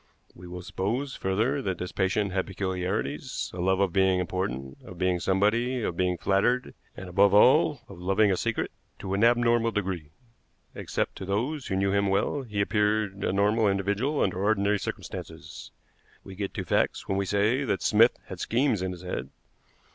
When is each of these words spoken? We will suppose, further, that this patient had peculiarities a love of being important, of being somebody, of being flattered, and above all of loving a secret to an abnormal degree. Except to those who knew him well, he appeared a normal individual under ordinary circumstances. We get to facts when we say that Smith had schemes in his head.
We 0.33 0.47
will 0.47 0.63
suppose, 0.63 1.15
further, 1.15 1.61
that 1.61 1.77
this 1.77 1.91
patient 1.91 2.31
had 2.33 2.47
peculiarities 2.47 3.51
a 3.53 3.59
love 3.61 3.79
of 3.79 3.93
being 3.93 4.19
important, 4.19 4.79
of 4.83 4.97
being 4.97 5.19
somebody, 5.19 5.83
of 5.83 5.95
being 5.95 6.17
flattered, 6.17 6.73
and 6.97 7.07
above 7.07 7.35
all 7.35 7.81
of 7.87 7.99
loving 7.99 8.31
a 8.31 8.35
secret 8.35 8.71
to 8.97 9.13
an 9.13 9.23
abnormal 9.23 9.69
degree. 9.69 10.09
Except 10.73 11.15
to 11.17 11.25
those 11.25 11.67
who 11.67 11.75
knew 11.75 11.91
him 11.91 12.07
well, 12.07 12.41
he 12.41 12.61
appeared 12.61 13.23
a 13.23 13.31
normal 13.31 13.67
individual 13.67 14.21
under 14.21 14.41
ordinary 14.43 14.79
circumstances. 14.79 15.69
We 16.23 16.33
get 16.33 16.55
to 16.55 16.65
facts 16.65 17.07
when 17.07 17.19
we 17.19 17.27
say 17.27 17.63
that 17.63 17.83
Smith 17.83 18.17
had 18.25 18.39
schemes 18.39 18.81
in 18.81 18.93
his 18.93 19.03
head. 19.03 19.29